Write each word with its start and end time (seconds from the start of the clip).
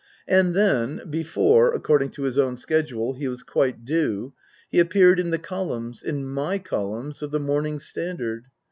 And 0.27 0.55
then, 0.55 1.03
before 1.11 1.75
(according 1.75 2.09
to 2.13 2.23
his 2.23 2.39
own 2.39 2.57
schedule) 2.57 3.13
he 3.13 3.27
was 3.27 3.43
quite 3.43 3.85
due, 3.85 4.33
he 4.71 4.79
appeared 4.79 5.19
in 5.19 5.29
the 5.29 5.37
columns 5.37 6.01
(in 6.01 6.27
my 6.27 6.57
columns) 6.57 7.21
of 7.21 7.29
the 7.29 7.39
Morning 7.39 7.77
Standard. 7.77 8.47